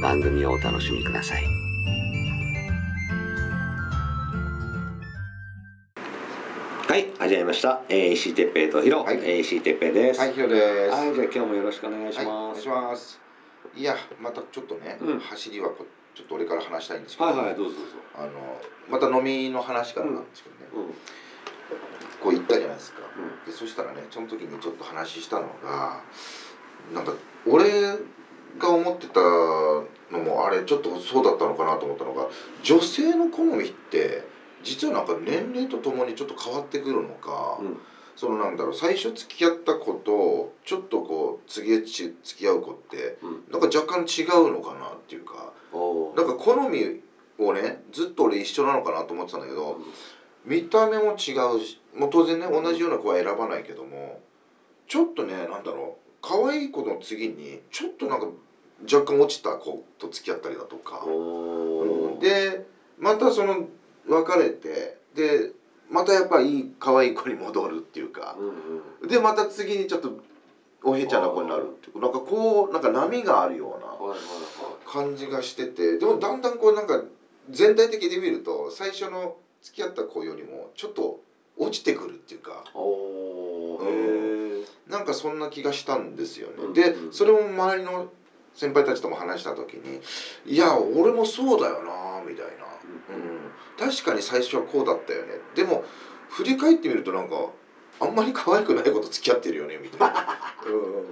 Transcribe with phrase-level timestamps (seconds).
[0.00, 1.44] 番組をお楽しみください。
[6.88, 7.82] はい、始めました。
[7.88, 10.20] えー、石井哲平とヒロ、はいえー石井哲平です。
[10.20, 10.92] はい、ヒロです。
[10.92, 12.54] はい、じゃあ今日もよろしくお願いしはい、おます。
[12.54, 13.20] 願いします。
[13.76, 17.92] いや、またちょっとね、うん走りはこちょっと俺から話したいんですけど、はいはい、どうぞどうぞ。
[18.16, 18.30] あの
[18.90, 20.86] また飲みの話からなんですけどね、うん、
[22.20, 22.98] こう言ったじゃないですか。
[23.44, 26.00] うで、そしたらね、その時にちょっと話したのが、
[26.92, 27.12] なんか
[27.46, 27.70] 俺
[28.58, 32.26] が思ってたのもあれちょっとそうだったのかなと思ったのが、
[32.62, 34.24] 女性の好みって
[34.62, 37.58] 実はなんか年齢とともにちょっと変わってくるのか。
[37.60, 37.80] うん、
[38.16, 46.16] そのなんだろう最初付き合った子とちょっとこう次へち付き合う子ってうん、なんか若干違うのかなっていうかおー。
[46.16, 47.00] なんか好み
[47.38, 49.78] をねずっと俺一緒なのかなと思ってたんだけど
[50.44, 54.20] 見た目も違うしもう当然ね同じような子は選ばないけども
[54.86, 58.28] ちょっとねなんだろう可愛い子の次にちょっとなんか
[58.82, 62.20] 若干落ちた子と付き合ったりだとか、おー。
[62.20, 62.64] で
[62.98, 63.66] またその
[64.06, 65.50] 別れてで
[65.90, 68.36] またやっぱいい可愛い子に戻るっていうか。
[68.38, 70.18] うんうん、でまた次にちょっと
[70.82, 73.90] おへちゃな子になるっていうなんかこうなんか波があるような。
[74.90, 75.98] 感じがしてて。
[75.98, 77.02] でもだんだんこうなんか
[77.48, 81.20] 全体的に見ると最初の付き合った子よりもちょっと
[81.56, 82.64] 落ちてくるっていうか。
[82.74, 84.19] おー。
[85.00, 86.54] なんかそんな気がしたんですよね。
[86.58, 87.12] うんでうん。
[87.12, 88.10] それも周りの
[88.54, 90.00] 先輩たちとも話した時に
[90.44, 92.66] 「いや俺もそうだよな」みたいな、
[93.14, 95.40] うん、確かに最初はこうだったよね。
[95.54, 95.84] でも
[96.28, 97.48] 振り返ってみるとなんか
[98.00, 100.26] あんまり可愛くない子と付き合ってるよねみたいな、
[100.66, 101.06] うん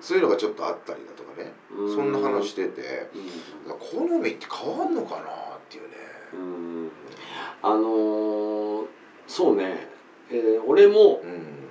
[0.00, 1.52] そういうのがちょっとあったりだとかね。
[1.76, 1.94] うん。
[1.96, 3.08] そんな話してて。
[3.14, 5.24] うん好みって変わんのかなっ
[5.68, 5.96] ていうね。
[6.34, 6.90] うん。
[7.62, 8.86] あのー、
[9.26, 9.88] そうね、
[10.30, 11.64] えー俺もうん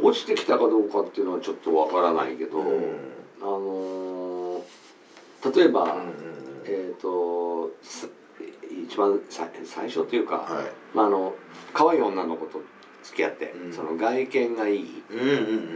[0.00, 2.84] 落ちてきたかどうかっていうのはちょっとわからないけど、うん。
[3.40, 6.12] あのー、例えば、うんうん
[6.64, 8.08] えっ、とす
[8.70, 10.96] 一番さ最初というか、はい。
[10.96, 11.34] まあ、あの
[11.74, 12.62] 可愛い女の子と
[13.02, 13.72] 付き合って、うん。
[13.72, 15.02] その外見がいい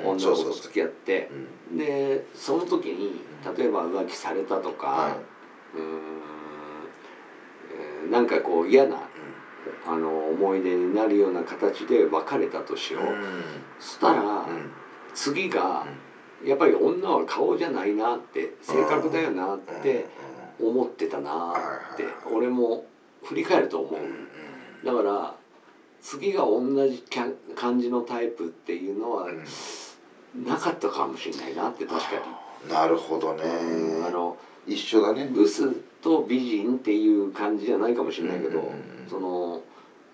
[0.05, 1.31] 女の子と付き合って
[1.71, 3.21] う、んでその時に
[3.57, 5.17] 例えば浮気されたとか、は
[5.75, 5.85] うーん、
[8.05, 9.06] えーなんかこう嫌な
[9.87, 13.23] あの思い出になるような形で別れたとしよう、うん。
[13.79, 14.71] そしたら、うん。
[15.15, 15.87] 次が
[16.45, 20.07] やっぱり女は顔じゃないなって性格だよなって
[20.61, 21.55] 思ってたな
[21.95, 22.85] ってうん俺も
[23.25, 24.01] 振り返ると思う。
[24.85, 25.35] だから
[26.03, 27.03] 次が同じ
[27.55, 29.45] 感じのタイプっていうのはうん。
[30.45, 32.23] なかったかもしれないなって確か
[32.69, 33.43] なるほどね。
[34.07, 35.31] あの一緒だね。
[35.33, 38.79] ブスと美人っていう感じじゃないかもしれないけど、うんうんうん。
[39.09, 39.63] その、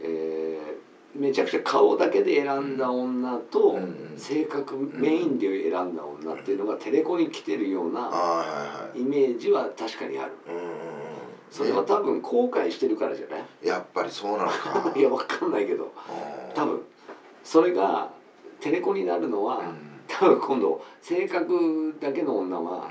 [0.01, 0.83] えー
[1.15, 3.79] めちゃくちゃ顔だけで選んだ女と、
[4.17, 10.33] 性格メインで選んだ女っていうのがテレコに来てるようなイメージは確かにある。
[10.49, 10.71] うんうんうん。
[11.51, 13.45] それは多分後悔してるからじゃない？
[13.63, 14.91] やっぱりそうなのか。
[14.97, 15.85] いやわかんないけど。
[15.85, 15.91] うん。
[16.55, 16.81] 多分。
[17.45, 18.11] それが
[18.61, 19.65] テレコになるのは、うん。
[20.09, 22.89] 多分今度性格だけの女は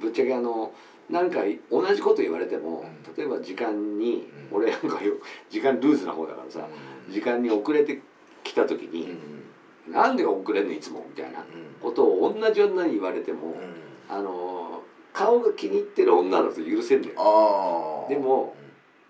[0.00, 0.72] ぶっちゃけあの
[1.10, 1.40] なんか
[1.70, 3.14] 同じこと言われても、うん。
[3.16, 4.56] 例えば時間に、うん。
[4.58, 5.14] 俺なんかよ
[5.48, 6.66] 時間ルーズな方だからさ、
[7.08, 7.98] 時間に遅れて
[8.44, 8.92] きた時うん。
[8.92, 9.08] に
[9.88, 11.44] 「なんで遅れんのいつも」みたいなうん。
[11.80, 13.74] ことを同じ女に言われても、うん。
[14.08, 18.06] あの顔が気に入ってる女だと許せんだよ。
[18.08, 18.54] でも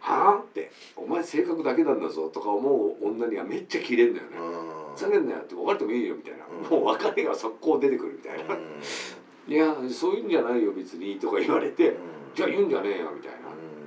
[0.00, 4.38] はあって「お前性格だけなんだぞ」とか思う女にはめっちゃキレんだよね。
[4.38, 4.94] うん。
[4.94, 6.78] ふざけんなよって別れてもいいよみたいな、うん。
[6.78, 8.56] もう別れが速攻出てくるみたいな
[9.50, 11.96] 「いやそういうんじゃないよ別に」とか言われて
[12.34, 13.38] 「じゃあ言うんじゃねえよ」みたいな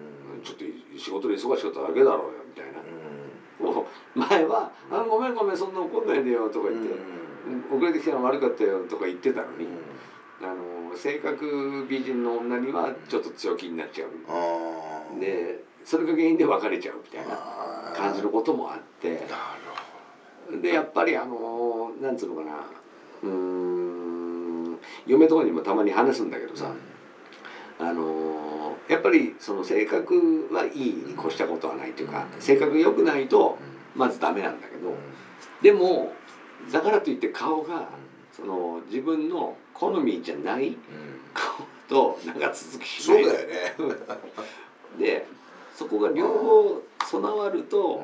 [0.43, 2.83] 「ちょっと仕事で忙しかっただけだろうよ」みたいな。
[3.59, 6.93] もう前は「あごめんごめんそんな怒んないでよ」とか言って
[7.73, 9.67] 「遅れてきたの悪かったよ」とか言ってたのに、
[10.41, 15.19] あのの性格美人の女にはちょっと強気になっちゃう。
[15.19, 19.27] でそれが原因で別れちゃうみたいな感じのこともあって。
[20.61, 22.51] でやっぱりあのなんつうのかな。
[23.23, 23.82] うーん
[25.07, 26.71] 嫁とかにもたまに話すんだけどどさ、
[27.79, 33.57] あのやっぱりその性格はいいに越したことはないというか性格良くないと
[33.95, 34.95] まずダメなんだけど
[35.61, 36.13] でも
[36.71, 37.89] だからといって顔が
[38.31, 40.77] その自分の好みじゃない
[41.33, 43.23] 顔となんか続きしない。
[43.23, 43.53] そうだよね。
[44.99, 45.25] で
[45.75, 48.03] そこが両方備わると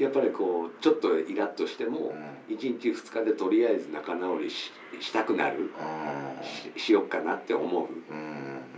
[0.00, 2.14] やっぱりこうちょっとイラッとしても
[2.48, 5.70] 1日2日でとりあえず仲直りししたくなる
[6.76, 7.88] ししよっかなって思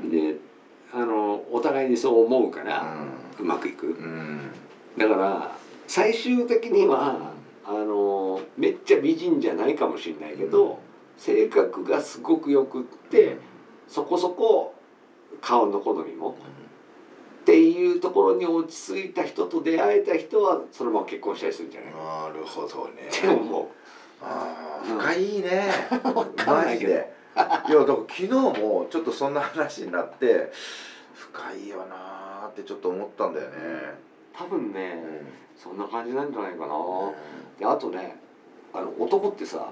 [0.04, 0.10] う。
[0.10, 0.36] で
[0.92, 3.06] あのお互いにそう思うから
[3.38, 3.96] うまくいく。
[4.98, 7.32] だから最終的には
[7.64, 10.80] あのめっちゃ美人じゃないかもしれないけど
[11.16, 13.36] 性格がすごくよくって
[13.86, 14.74] そこそこ
[15.40, 16.36] 顔の好みも
[17.42, 21.92] っていうところに落ち着いた人と出会えた人はそのまま結婚したりするんじゃない？
[21.92, 23.08] なるほどね。
[23.10, 23.68] って思
[24.22, 25.64] あー深いね。
[26.46, 27.12] マジで。
[27.34, 27.38] い
[27.72, 30.52] やだから昨日もちょっとそんな話になって
[31.14, 33.54] 深いよなーってちょっと思ったんだよね。
[34.32, 35.02] 多分ね
[35.56, 36.74] そんな感じなんじゃないかな。
[37.58, 38.20] であとね
[38.72, 39.68] あの男ってさ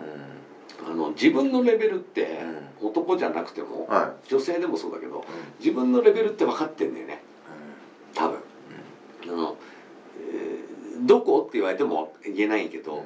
[0.84, 2.40] あの自分のレベルって
[2.82, 5.22] 男じゃなくてもは女性でもそうだけどい
[5.64, 7.22] 自分のレベルって分かってんだよね
[9.24, 9.56] あの、
[10.18, 13.04] えーどこって言われても言えないけど、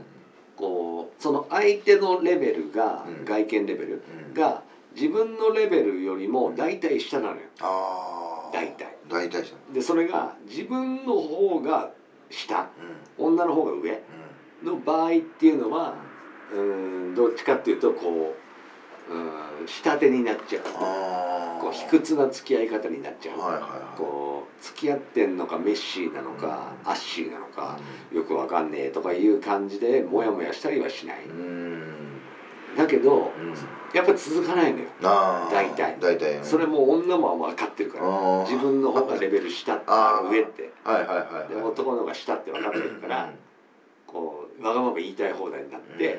[0.56, 3.24] こうその相手のレベルが、うん。
[3.24, 4.34] 外見レベルうん。
[4.34, 4.62] が
[4.94, 7.40] 自分のレベルよりも大体下なのよ。
[7.60, 8.96] ああ大体。
[9.08, 11.90] 大体じでそれが自分の方が
[12.30, 12.68] 下。
[13.18, 14.00] 女の方が上。
[14.62, 15.94] の場合っていうのは
[16.50, 18.43] うーんどっちかっていうとこう
[19.10, 20.62] うーん下手になっちゃう。
[21.60, 23.98] こう卑屈な付き合い方になっちゃう、はいはいはい。
[23.98, 27.78] こう付き合ってんのかメッシーなのか、アッシーなのか
[28.12, 31.24] よくわかんねえとかいう感じでモヤモヤしたりはしない。
[31.24, 32.20] うん。
[32.76, 33.54] だけどうん。
[33.94, 34.86] やっぱり続かないのよ。
[35.00, 35.96] 大体。
[36.00, 38.44] 大体それも女も分かってるから。
[38.44, 40.72] 自分の方がレベル下上って。
[40.84, 43.30] はいはいはいで男の方が下って分かってるから
[44.06, 46.18] こうわがまま言いたい放題になって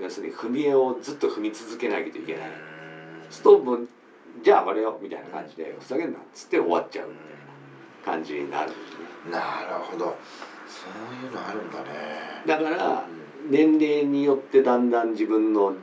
[0.00, 2.50] 要するに踏み絵をずっと踏み続けなきゃいけない。
[3.30, 3.88] ストーブ
[4.42, 7.08] じゃあ上がれよみたいな感じでふざけんなっつって終わっちゃう
[8.04, 9.30] 感じになるんですね。
[9.30, 10.16] なるほど。
[10.66, 12.42] そういうのあるんだね。
[12.46, 13.06] だから
[13.48, 15.74] 年齢によってだんだん自分の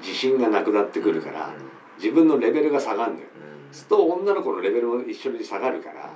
[0.00, 1.52] 自信がなくなってくるから
[1.98, 3.26] 自分のレベルが下がるのよ。
[3.72, 6.10] すると女の子のレベルも一緒に下がるから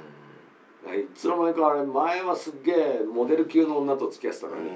[0.95, 1.07] い。
[1.15, 4.71] つの間にかあれ前はすっげえモデル級の女と付き合ってたのに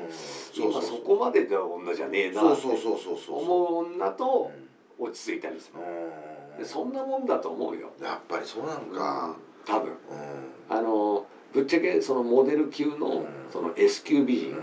[0.54, 3.42] 今そこまでの女じゃねえなってそうそうそうそうそう。
[3.42, 4.52] 思う女と
[4.98, 5.80] う落ち着いたりする。
[5.80, 6.58] ん。
[6.58, 7.90] でそんなもんだと思うよ。
[8.02, 9.36] やっぱりそうなのか。
[9.64, 9.90] 多分。
[9.90, 10.76] うん。
[10.76, 13.26] あのぶっちゃけそのモデル級のうん。
[13.50, 14.56] その S 級美人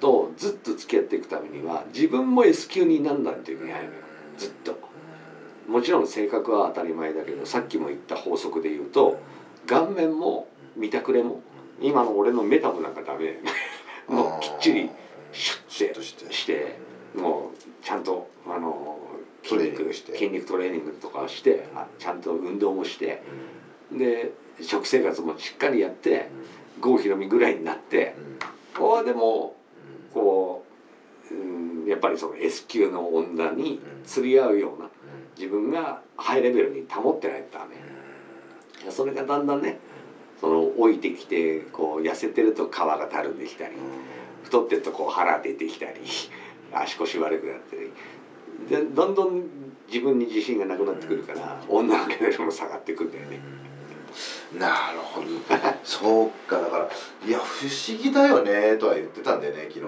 [0.00, 3.90] とずっと付き合っていくためには自分も S 級になんないといけないのよ。
[4.38, 4.86] ずっと。
[5.68, 9.18] もちろん性格は当たり前だけどさっきも言った法則で言うと
[9.66, 10.46] 顔面も
[10.76, 11.40] 見たくれも。
[11.80, 13.38] 今の俺のメタボなんかダメ。
[14.08, 14.90] もうきっちり
[15.32, 16.86] シュッてとして。
[17.16, 18.98] もうちゃんとあの
[19.42, 23.22] 筋肉筋肉トレーニングとかしてあちゃんと運動もして。
[23.90, 26.28] で食生活もしっかりやって
[26.80, 28.16] 郷ひろみぐらいになって
[28.76, 29.54] こうでも
[30.12, 30.64] こ
[31.30, 34.88] う、うん、やっぱりその S 級の女に釣り合うような
[35.36, 37.76] 自分がハイレベルに保ってないとダメ。
[38.90, 39.78] それがだんだんね
[40.40, 43.74] その老いてきてこう痩せてると皮がたるんできたり
[44.44, 46.00] 太ってるとこう腹出てきたり
[46.72, 47.90] 足腰悪くなったり。
[48.70, 49.44] でどんどん
[49.86, 53.38] 自分に自信がなくなってくるから女のレベルも下がってくんだよね。
[54.58, 55.26] なるほど。
[55.84, 56.88] そうかだから
[57.26, 59.86] いや不思議だよねとは言ってたんだよね昨日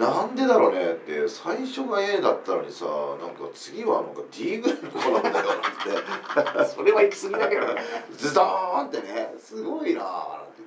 [0.00, 2.86] なんでだろうねって最初が A だったのにさ
[3.20, 6.64] なんか次はなんか D ぐらいの子なんだよなって。
[6.74, 7.82] それは行き過ぎだけどね。
[8.16, 9.34] ズドーンってね。
[9.38, 10.04] すごいなー。
[10.04, 10.62] なんて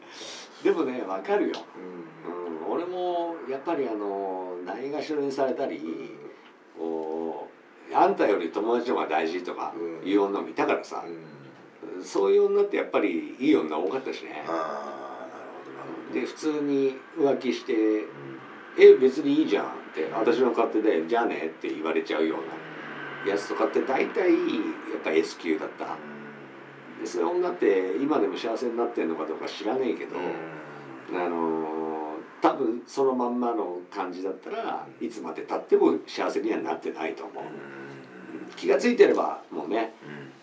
[0.63, 2.67] でもねわかるよ、うん。
[2.67, 6.15] うん、俺もやっぱりあのないがしろにされたり
[6.77, 7.47] こ
[7.91, 10.07] うあんたより友達の方が大事とかうん。
[10.07, 11.03] いう女もいたからさ、
[12.03, 14.45] そういう女ってやっぱりいい女多かったしね。
[14.47, 16.19] ああなるほどなるほど。
[16.19, 18.39] で普通に浮気してうん
[18.77, 25.95] 「え別にいいじゃん」って私の勝手で「じゃあね」って言われちゃうようなやつとかって大体やっぱ S 級だった。
[26.99, 31.93] でそういう女って今でも幸せになってんのかどうか知らねえけど、あのー
[32.43, 37.43] 多分そのまんまの感じだったらいつまでたっても幸せにはなってないと思う、
[38.57, 39.95] 気が付いてればもうね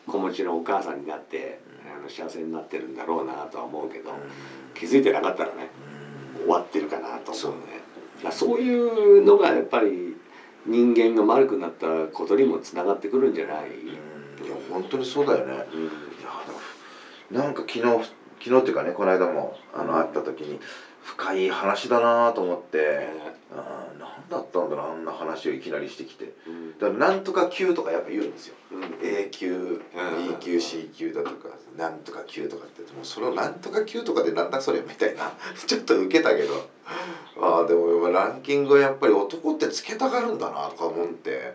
[0.07, 0.13] うん。
[0.13, 1.61] 子持ちのお母さんになって
[1.95, 4.17] あの幸せになってるんだろうなとは思うけどうん。
[4.75, 5.71] 気づいてなかったらね
[6.39, 6.43] うん。
[6.45, 7.83] 終わってるかなと思うね
[8.31, 10.17] そういうのがやっぱり
[10.67, 14.47] 人間が丸くなったことにもつながってくるんじゃない、うん。
[14.47, 15.65] いや本当にそうだよね。
[15.73, 15.85] うん。
[15.85, 15.87] い
[17.33, 17.81] やなんか昨日
[18.43, 20.61] 昨日っていうかねこの間もあの会った時に
[21.03, 23.09] 深い話だなと思って。
[23.53, 23.80] あー何
[24.31, 26.33] だったんだろうあんな話をいきなりしてきて。
[26.47, 26.79] うん。
[26.79, 28.55] だからなんとか級とかやっぱ言うんですよ。
[28.73, 28.99] うん。
[29.03, 35.33] A 級 B 級 C 級だとかなんとか級とかってもうそれをなんとか級とかでなんだそれみたいな
[35.67, 36.65] ちょっと受けたけど。
[37.41, 41.53] ああでもランキングはやっぱり男ってつけたがるんだなとか思って。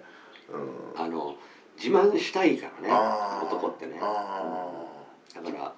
[0.50, 1.02] うん。
[1.02, 1.36] あの
[1.78, 2.94] 自慢したいからね
[3.48, 3.98] 男ってね。
[4.02, 4.86] あ
[5.34, 5.72] だから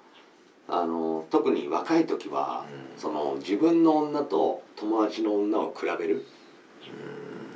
[0.70, 2.64] あの特に若い時は、
[2.94, 3.00] うん。
[3.00, 6.22] その自分の女と友達の女を比べる。
[6.22, 6.37] ー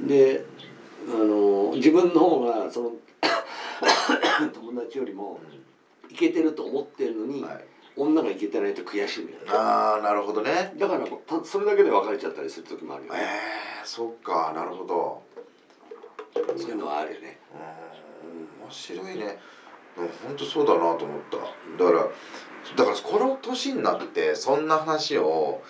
[0.01, 0.45] で
[1.09, 2.93] あの自分の方がその
[4.53, 5.41] 友達よりも
[6.11, 7.65] イケてると思ってるのに、うんはい。
[7.95, 10.73] 女がイケてないと悔しいのよああなるほどね。
[10.79, 15.23] だからたそれだけで別れちゃったりする時もあるよえね、ー、そっかなるほど。
[16.57, 17.39] そういうのはあるよね。
[17.53, 19.39] うん面白いね。
[20.27, 21.37] 本当そうだなと思った。
[21.85, 22.09] だから
[22.77, 25.61] だからこの年になってそんな話を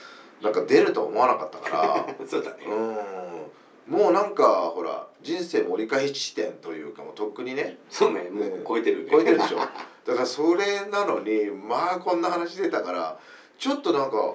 [0.43, 2.07] なんか出ると思わなかったから。
[2.25, 3.42] そうだね、うん
[3.87, 7.79] もうなんかほら人生盛り返し地点というかもうとっくにね。
[7.91, 9.11] そうねもう超えてるね。
[9.11, 9.59] 超えてるでしょ。
[10.07, 13.19] だからそれなのにまあこんな話出たから
[13.59, 14.35] ちょっとなんか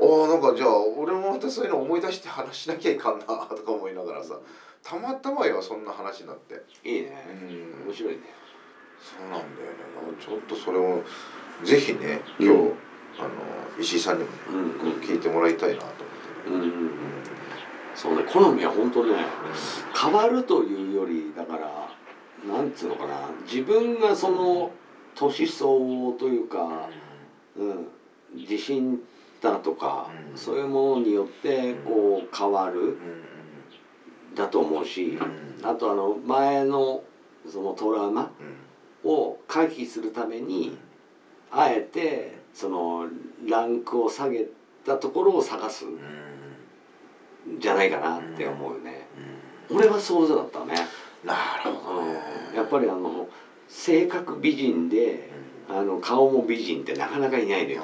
[0.00, 4.38] ああなんかじゃあ俺もまたそういうの思い出して話しなきゃいかんなとか思いながらさ
[4.82, 6.62] たまたまよそんな話になって。
[6.84, 7.26] いいね。
[7.28, 8.20] うん面白いね。
[9.00, 9.48] そうなんだよね。
[10.18, 11.02] ちょっとそれを
[11.62, 12.74] ぜひね今日、うん。
[13.18, 13.30] あの
[13.78, 17.17] 石井さんにもね、うん聞いてもらいたいなと思って、うんうんうん
[17.98, 19.26] そうね好みは本当ね
[20.00, 24.70] 変わるというよりだからなんつうのかな自分がその
[25.16, 26.88] 年相応というか、
[27.56, 27.88] うん、
[28.36, 29.00] 自信
[29.42, 30.38] だとか、うん。
[30.38, 33.24] そういうものによってこう変わるうん
[34.36, 35.66] だと思うしうん。
[35.66, 37.02] あとあの前の
[37.48, 38.30] そのトラウマ
[39.04, 39.10] うん。
[39.10, 40.76] を回避するために
[41.50, 43.06] あえてその
[43.46, 44.46] ランクを下げ
[44.84, 45.84] たところを探す
[47.58, 49.06] じゃないかなって思うよね。
[49.70, 49.76] うん。
[49.76, 50.74] 俺はそうだったね。
[51.24, 52.20] なるほどね。
[52.54, 53.28] やっぱりあの
[53.68, 55.30] 性格美人で
[55.68, 57.82] あの顔も美人ってなかなかいないのよ。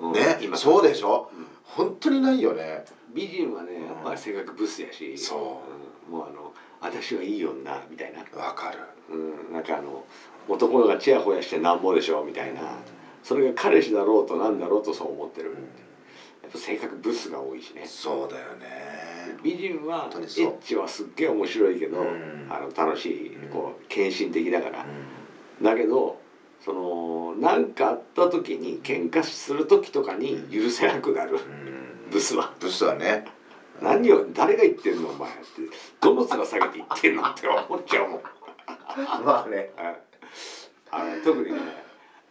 [0.00, 0.12] うんうん。
[0.14, 0.56] ね今。
[0.56, 1.30] そうでしょ？
[1.32, 1.46] うん。
[1.64, 2.84] 本当にないよね。
[3.14, 3.86] 美人はねうん。
[3.86, 5.62] やっぱり性格ブスやし、そ
[6.06, 6.12] う。
[6.12, 6.18] うん。
[6.18, 8.78] もうあの私はいい女みたいな、わかる。
[9.10, 10.04] うん、なんかあの
[10.48, 12.60] 男がチヤホヤしてなんぼでしょみたいな。
[13.24, 15.54] それが彼氏だろうとなんだろうとそう思ってる、
[16.48, 17.84] やっぱ性格ブスが多いしね。
[17.86, 19.36] そうだよね。
[19.44, 22.46] 美人はエッチはすっげえ面白いけど、うん。
[22.48, 23.50] あの楽しいうん。
[23.50, 24.86] こう献身的だから、
[25.60, 26.18] うだけど
[26.64, 31.38] その何かあった時に喧嘩する時とかに許せなくなる、ん。
[32.10, 32.54] ブスは。
[32.58, 33.26] ブスはね。
[33.82, 35.38] 何を誰が言ってんのお前って。
[36.00, 38.20] どの面下げて言ってんのって思っちゃうもん。
[39.22, 39.70] まあね。
[40.90, 41.60] あの特にね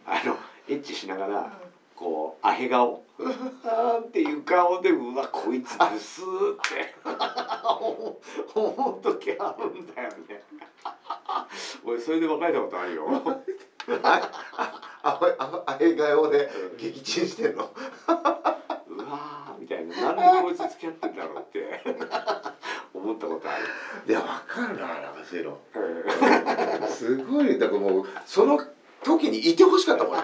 [0.04, 0.36] あの
[0.68, 1.52] エッチしながら
[1.98, 3.02] こうアヘ顔。
[3.18, 6.26] っていう顔でうわこいつブスっ
[6.70, 6.94] て。
[8.54, 10.42] 思う時あるんだよね。
[11.82, 13.08] 俺それで別れたことあるよ。
[14.02, 14.30] あ
[15.02, 17.70] あああれ顔で撃沈してんの
[18.86, 21.80] うわーみたいななんでこいつ付き合ってんだろうって
[22.92, 23.64] 思ったことある
[24.06, 28.60] いやわかるななんかそういうのすごいだからもうその
[29.02, 30.22] 時にいてほしかったもんね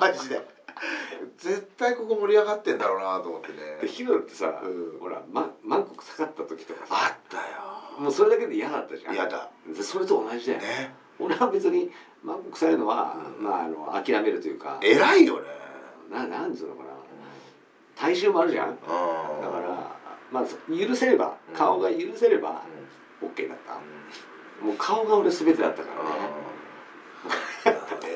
[0.00, 0.40] マジで
[1.38, 3.56] 絶対ここ盛り上がってんだろうなと思ってね。
[3.80, 5.00] でヒロってさ、うん。
[5.00, 7.42] ほらま満国下がった時とかさあったよ。
[8.00, 9.14] もうそれだけで嫌だったじゃん。
[9.14, 9.50] 嫌だ。
[9.66, 10.94] でそれと同じだよ、ね。
[11.18, 11.90] 俺は別に
[12.22, 13.44] 満国臭いのは、うん。
[13.44, 14.78] まああの諦めるというか。
[14.82, 15.48] 偉いよね。
[16.10, 16.90] ななんつうのかな。
[17.96, 18.68] 体臭もあるじゃん。
[18.68, 19.96] だだから
[20.30, 21.56] まあ許せればうん。
[21.56, 22.62] 顔が許せれば
[23.22, 23.74] OK だった、
[24.64, 26.10] もう顔が俺全てだったからね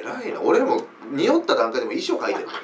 [0.06, 0.40] 偉いな。
[0.40, 2.60] 俺も匂った段階でも遺書書いてるんだよ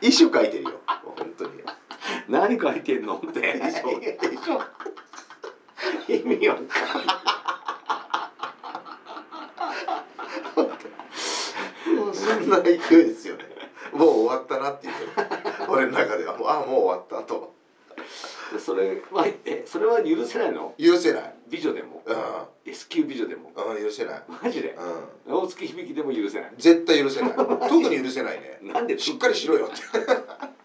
[0.00, 0.70] 遺書書いてるよ。
[1.04, 1.50] 本当に。
[2.28, 3.16] 何書いてんの？
[3.16, 3.58] って。
[3.58, 4.60] 遺書遺書
[6.12, 6.76] 意味わかんない。
[11.96, 13.44] もうそんな勢いですよね。
[13.92, 14.92] もう終わったなっていう。
[15.68, 16.36] 俺の中では。
[16.36, 17.54] もうあもう終わったと。
[18.52, 20.74] でそれはえそれは許せないの？
[20.78, 21.34] 許せない。
[21.48, 22.10] 美女でもう
[22.64, 24.76] S 級美女でもん、うん、許せない、マジで？
[25.26, 26.52] うん、大月響でも許せない。
[26.56, 27.32] 絶対許せない。
[27.36, 28.58] 特に許せないね。
[28.62, 28.98] なんで？
[28.98, 29.76] しっかりしろよって、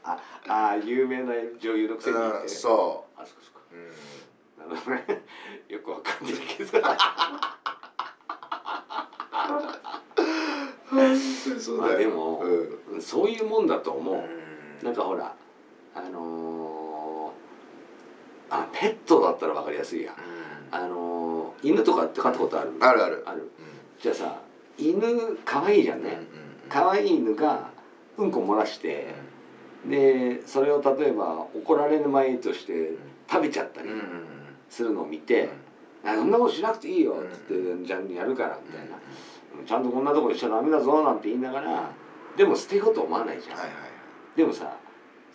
[0.04, 2.18] ああー有名な女優のくせに。
[2.18, 4.70] うん、そあそこそこう、うん。
[4.70, 5.24] なるほどね。
[5.68, 6.78] よくわかんないけそ
[11.74, 13.02] うまあでもうん。
[13.02, 14.24] そういうもんだと思う、うん。
[14.84, 15.36] なんかほら
[15.96, 20.16] あのー、あペットだったら分かりやすいや。
[20.72, 21.35] あのー、
[21.66, 22.72] 犬とかって飼ったことある？
[22.80, 23.24] あるある。
[23.26, 23.42] ある。
[23.42, 23.48] うん。
[24.00, 24.42] じゃあさ
[24.78, 26.20] 犬可愛いじゃんね。
[26.70, 27.70] 可愛い犬が
[28.18, 29.14] うんこ漏らして
[29.86, 32.94] でそれを例えば怒られる前として
[33.30, 33.90] 食べちゃったり
[34.70, 35.50] するのを見て
[36.04, 37.54] 「あそんなことしなくていいよ」っつって
[37.86, 38.96] 「じゃあやるから」みたいな
[39.66, 41.90] 「ちゃんとこんなとこにしちゃダメだぞ」なんて言いながら
[42.36, 43.58] でも捨てようと思わないじゃん。
[44.36, 44.76] でもさ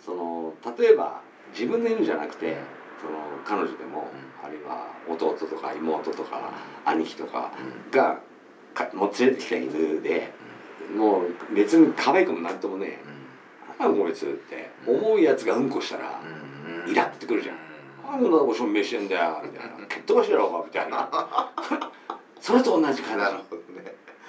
[0.05, 1.21] その例えば
[1.53, 2.57] 自分の犬じゃなくて
[3.01, 4.11] その彼女でも、
[4.43, 6.51] あるいは弟とか妹とか
[6.85, 7.51] 兄貴とか
[7.91, 8.19] が
[8.73, 10.31] かもう連れてきた犬で
[10.95, 12.99] もう別に可愛くもなんともね
[13.79, 13.93] 「なん。
[13.93, 16.21] だこいつ」って思うやつがうんこしたら
[16.85, 17.55] イラってくるじゃん
[18.07, 21.07] 「あんなと証明してんだよ」みたいな「蹴っ飛ばしてやろうか」みたいな。
[22.39, 23.23] それと同じ感じ。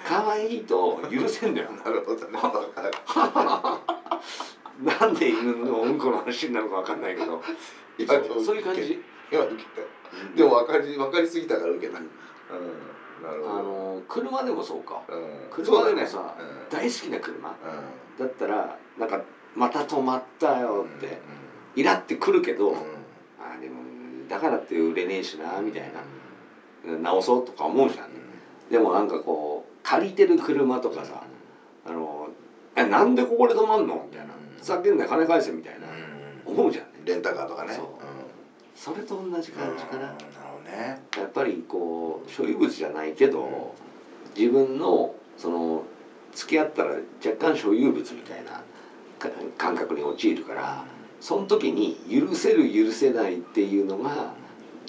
[0.05, 1.71] 可愛いと許せんだよ。
[1.83, 2.37] なるほどね
[4.83, 7.41] なんで犬のうんこの話になるかわかんないけど。
[8.43, 9.01] そういう感じ？
[9.31, 11.99] 今受けたでも分かり分かりすぎたから受けた。
[11.99, 12.05] うん。
[13.23, 15.01] あの車でもそうか。
[15.09, 15.49] うん。
[15.51, 16.43] 車でもさそうだね。
[16.69, 17.49] 大好きな車。
[17.49, 17.55] うん。
[18.19, 19.21] だったらなんか
[19.55, 20.85] また止まったようん。
[20.85, 21.19] って
[21.75, 22.77] イラってくるけど、うん。
[22.77, 23.81] あでも
[24.29, 26.03] だからって売れねえしなみたいな。
[26.85, 28.09] 直そうとか思うじゃん、
[28.69, 31.23] でもなんかこう借りてる車とかさ
[31.85, 32.12] あの
[32.75, 34.07] えなんでここで止まんの？
[34.09, 34.57] みたいなうん。
[34.59, 35.87] ふざけんなよ金返せみたいな
[36.45, 36.91] 思うじゃんね。
[37.05, 37.73] レンタカーとかね。
[37.73, 37.85] そう
[38.75, 39.57] それと同じうん。
[39.57, 40.07] 感じかな、
[40.71, 41.01] ね。
[41.17, 43.75] やっぱりこう所有物じゃないけど
[44.35, 45.83] 自分のその
[46.33, 48.63] 付き合ったら若干所有物みたいな
[49.19, 50.83] か感覚に陥るから
[51.21, 54.33] その時に許せる許せないっていうのが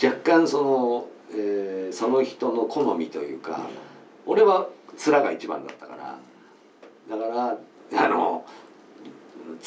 [0.03, 3.61] 若干その、えーその人の好みというか
[4.27, 6.19] 俺は面が一番だったから。
[7.09, 7.59] だから
[7.93, 8.45] あの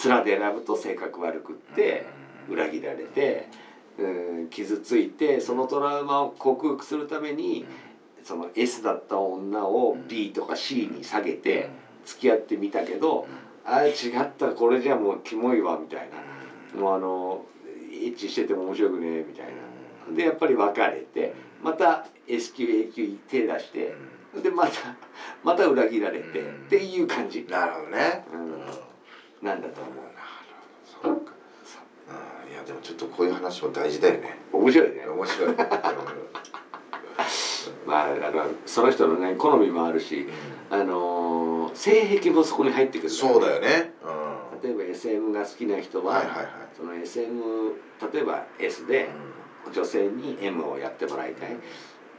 [0.05, 2.05] 面で選ぶと性格悪くって
[2.49, 3.49] 裏切られて、
[3.97, 7.65] うん、傷ついてそのトラウマを克服するために
[8.23, 11.69] その S だった女を B とか C に下げて
[12.05, 13.27] 付き合ってみたけど
[13.65, 16.37] ああ違ったこれじゃもうキモいわみたいな。
[16.75, 17.45] もうあの
[17.91, 19.47] エッチしてても面白くねえみたい
[20.09, 20.15] な。
[20.15, 23.95] でやっぱり別れてまた S 級 A 級手出して
[24.43, 24.71] でまた
[25.43, 27.45] また裏切られてっていう感じ。
[27.49, 28.25] なるほどね。
[28.31, 28.39] うん。
[28.39, 28.49] うん。
[29.41, 29.93] なんだと思う
[30.85, 31.31] そうか。
[32.45, 32.51] うん。
[32.51, 34.37] いやでもちょっとこういう話も大事だよね。
[34.51, 35.07] 面白いね。
[35.07, 35.55] 面白い。
[37.85, 40.27] まああのその人のね好みもあるし
[40.69, 43.33] あのー性癖もそこに入ってくるから。
[43.33, 43.93] そうだよね。
[44.03, 44.61] うん。
[44.61, 46.47] 例えば SM が好きな人は、はいはいはい。
[46.75, 47.73] その SM
[48.13, 49.09] 例えば S で
[49.73, 51.49] 女性に M をやってもらいたい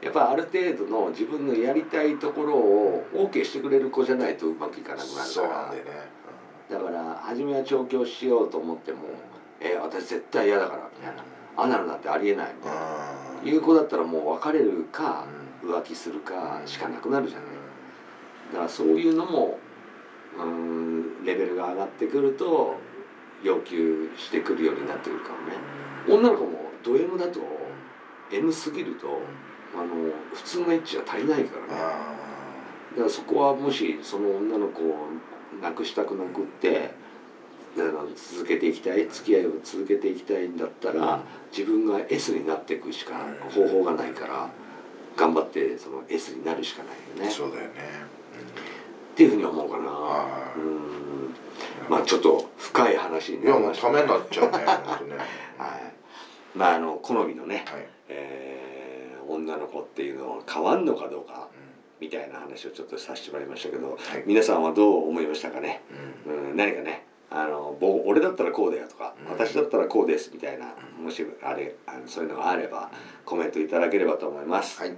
[0.02, 5.48] やっぱある程度の自分のやりたいところを OK してくれる子じゃないとうまくいかなくなるから。
[5.48, 5.90] なんだよね。
[6.70, 8.98] だから初めは調教しようと思っても
[9.58, 11.24] 「え私絶対嫌だから」みたいな
[11.56, 12.80] 「アナルなんてありえない」みたいな。
[13.42, 13.48] うん。
[13.48, 15.24] いう子だったらもう別れるか
[15.64, 17.48] 浮気するかしかなくなるじゃない。
[18.52, 19.58] だからそういうのも
[20.36, 22.76] うーんレベルが上がってくると
[23.42, 25.54] 要求してくるようになってくるかもね。
[26.08, 27.40] 女の子もド M だと
[28.30, 29.20] M すぎると
[29.74, 29.86] あの
[30.34, 32.18] 普通のエッチは足りないからね。
[32.92, 35.08] だからそこはもしその女の子を
[35.62, 36.90] なくしたくなくって
[37.76, 41.20] あの続けていきたい付き合いを続けていきたいんだったら
[41.56, 43.14] 自分が S になっていくしか
[43.54, 44.50] 方法がないから
[45.16, 47.30] 頑張ってその S になるしかないよね。
[47.30, 47.68] そうだよね。
[49.12, 49.84] っていうふうに思うかな。
[49.84, 51.90] はうん。
[51.90, 53.86] まあちょっと深い話にいやもうなりました。
[53.88, 54.64] ためになっちゃうねね。
[55.58, 55.94] はい。
[56.54, 57.88] まああの好みのね、はい。
[58.08, 58.67] えー
[59.28, 61.48] 女の子っていうのは変わんのかどうか
[62.00, 64.24] みたいな話をちょっとさせてもらいましたけどはい。
[64.26, 65.82] 皆さんはどう思いましたかね、
[66.26, 66.50] うん。
[66.50, 69.32] うん、何かねあの僕俺だったらこうだよとか、うん。
[69.32, 72.90] 私だったらこうですみたいなもしあれあのそういうのがあれば
[73.24, 74.96] コメントいただければと思います、はい。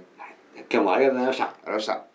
[0.71, 1.43] 今日もありがとうございました。
[1.45, 2.10] ありがとうございました